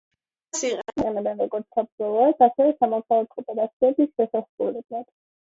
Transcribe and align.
მას 0.53 0.61
იყენებენ 0.69 1.43
როგორც 1.43 1.67
საბრძოლო, 1.79 2.23
ასევე 2.47 2.71
სამოქალაქო 2.79 3.45
ოპერაციების 3.47 4.13
შესასრულებლად. 4.17 5.07